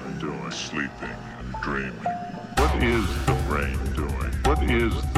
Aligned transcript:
brain 0.00 0.18
doing? 0.18 0.50
Sleeping 0.50 1.16
and 1.38 1.54
dreaming. 1.62 1.92
What 2.56 2.82
is 2.82 3.06
the 3.26 3.34
brain 3.48 3.78
doing? 3.94 4.32
What 4.44 4.62
is 4.62 5.13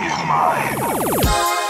beat 0.00 0.10
was 1.24 1.69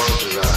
His 0.00 0.38
eyes. 0.38 0.49